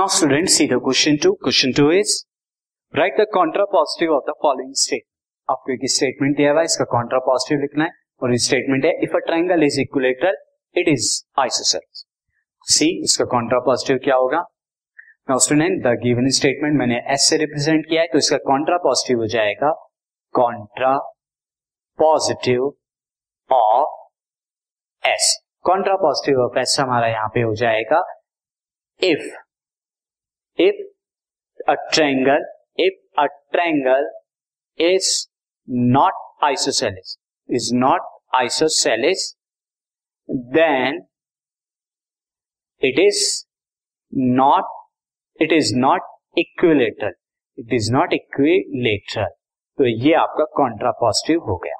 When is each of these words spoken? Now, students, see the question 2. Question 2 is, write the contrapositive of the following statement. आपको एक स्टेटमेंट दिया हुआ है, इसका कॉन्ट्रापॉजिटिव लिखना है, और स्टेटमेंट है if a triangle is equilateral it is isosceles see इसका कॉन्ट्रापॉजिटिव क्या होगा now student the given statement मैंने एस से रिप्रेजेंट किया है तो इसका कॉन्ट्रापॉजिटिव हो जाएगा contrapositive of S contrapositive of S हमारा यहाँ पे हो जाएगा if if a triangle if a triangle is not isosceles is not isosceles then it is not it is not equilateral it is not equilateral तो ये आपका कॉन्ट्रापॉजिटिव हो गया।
Now, 0.00 0.06
students, 0.06 0.54
see 0.56 0.66
the 0.66 0.80
question 0.80 1.18
2. 1.18 1.36
Question 1.42 1.74
2 1.74 1.90
is, 1.90 2.24
write 2.94 3.18
the 3.18 3.26
contrapositive 3.26 4.12
of 4.16 4.22
the 4.24 4.34
following 4.40 4.70
statement. 4.74 5.08
आपको 5.48 5.72
एक 5.72 5.80
स्टेटमेंट 5.94 6.36
दिया 6.36 6.50
हुआ 6.50 6.60
है, 6.60 6.64
इसका 6.64 6.84
कॉन्ट्रापॉजिटिव 6.92 7.58
लिखना 7.60 7.84
है, 7.84 7.90
और 8.22 8.36
स्टेटमेंट 8.44 8.84
है 8.84 8.92
if 9.04 9.16
a 9.16 9.18
triangle 9.26 9.64
is 9.64 9.80
equilateral 9.80 10.36
it 10.76 10.88
is 10.88 11.08
isosceles 11.40 12.04
see 12.66 12.88
इसका 13.08 13.24
कॉन्ट्रापॉजिटिव 13.34 13.98
क्या 14.04 14.16
होगा 14.22 14.40
now 15.30 15.38
student 15.48 15.82
the 15.86 15.94
given 16.04 16.30
statement 16.38 16.78
मैंने 16.78 17.02
एस 17.16 17.28
से 17.30 17.36
रिप्रेजेंट 17.44 17.86
किया 17.88 18.00
है 18.00 18.08
तो 18.12 18.18
इसका 18.24 18.38
कॉन्ट्रापॉजिटिव 18.46 19.18
हो 19.18 19.26
जाएगा 19.36 19.74
contrapositive 21.98 22.66
of 23.50 25.06
S 25.12 25.30
contrapositive 25.64 26.42
of 26.46 26.58
S 26.58 26.76
हमारा 26.80 27.14
यहाँ 27.14 27.28
पे 27.34 27.46
हो 27.50 27.54
जाएगा 27.66 28.02
if 29.00 29.30
if 30.60 30.80
a 31.68 31.74
triangle 31.94 32.44
if 32.78 33.20
a 33.20 33.26
triangle 33.52 34.10
is 34.78 35.10
not 35.92 36.14
isosceles 36.44 37.16
is 37.48 37.74
not 37.76 38.08
isosceles 38.34 39.24
then 40.56 41.00
it 42.82 42.98
is 42.98 43.22
not 44.40 45.42
it 45.42 45.52
is 45.52 45.74
not 45.78 46.02
equilateral 46.38 47.14
it 47.58 47.72
is 47.74 47.92
not 47.92 48.12
equilateral 48.12 49.28
तो 49.78 49.86
ये 49.86 50.14
आपका 50.14 50.44
कॉन्ट्रापॉजिटिव 50.56 51.40
हो 51.40 51.56
गया। 51.64 51.79